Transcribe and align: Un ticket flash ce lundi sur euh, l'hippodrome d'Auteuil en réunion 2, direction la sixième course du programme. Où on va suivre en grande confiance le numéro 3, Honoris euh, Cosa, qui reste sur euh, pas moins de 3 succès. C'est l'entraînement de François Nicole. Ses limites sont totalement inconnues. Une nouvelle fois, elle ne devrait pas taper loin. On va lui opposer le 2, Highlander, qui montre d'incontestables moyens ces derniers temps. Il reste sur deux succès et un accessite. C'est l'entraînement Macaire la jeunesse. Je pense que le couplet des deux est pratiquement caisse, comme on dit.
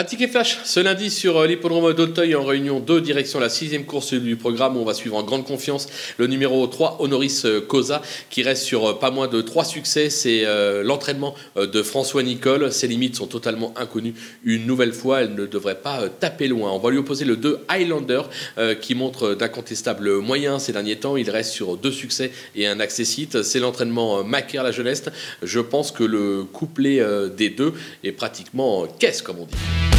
Un 0.00 0.04
ticket 0.04 0.28
flash 0.28 0.60
ce 0.64 0.80
lundi 0.80 1.10
sur 1.10 1.36
euh, 1.36 1.46
l'hippodrome 1.46 1.92
d'Auteuil 1.92 2.34
en 2.34 2.42
réunion 2.42 2.80
2, 2.80 3.02
direction 3.02 3.38
la 3.38 3.50
sixième 3.50 3.84
course 3.84 4.14
du 4.14 4.34
programme. 4.36 4.78
Où 4.78 4.80
on 4.80 4.84
va 4.86 4.94
suivre 4.94 5.14
en 5.16 5.22
grande 5.22 5.44
confiance 5.44 5.88
le 6.16 6.26
numéro 6.26 6.66
3, 6.66 6.96
Honoris 7.00 7.44
euh, 7.44 7.60
Cosa, 7.60 8.00
qui 8.30 8.42
reste 8.42 8.62
sur 8.62 8.86
euh, 8.86 8.98
pas 8.98 9.10
moins 9.10 9.28
de 9.28 9.42
3 9.42 9.66
succès. 9.66 10.08
C'est 10.08 10.46
l'entraînement 10.84 11.34
de 11.56 11.82
François 11.82 12.22
Nicole. 12.22 12.72
Ses 12.72 12.88
limites 12.88 13.16
sont 13.16 13.26
totalement 13.26 13.74
inconnues. 13.76 14.14
Une 14.42 14.64
nouvelle 14.64 14.94
fois, 14.94 15.20
elle 15.20 15.34
ne 15.34 15.44
devrait 15.44 15.80
pas 15.82 16.08
taper 16.08 16.48
loin. 16.48 16.72
On 16.72 16.78
va 16.78 16.90
lui 16.90 16.96
opposer 16.96 17.26
le 17.26 17.36
2, 17.36 17.58
Highlander, 17.68 18.22
qui 18.80 18.94
montre 18.94 19.34
d'incontestables 19.34 20.16
moyens 20.20 20.62
ces 20.62 20.72
derniers 20.72 20.96
temps. 20.96 21.16
Il 21.18 21.28
reste 21.28 21.52
sur 21.52 21.76
deux 21.76 21.92
succès 21.92 22.32
et 22.56 22.66
un 22.66 22.80
accessite. 22.80 23.42
C'est 23.42 23.60
l'entraînement 23.60 24.24
Macaire 24.24 24.62
la 24.62 24.72
jeunesse. 24.72 25.04
Je 25.42 25.60
pense 25.60 25.92
que 25.92 26.04
le 26.04 26.44
couplet 26.44 27.04
des 27.36 27.50
deux 27.50 27.74
est 28.02 28.12
pratiquement 28.12 28.86
caisse, 28.98 29.20
comme 29.20 29.40
on 29.40 29.46
dit. 29.46 29.89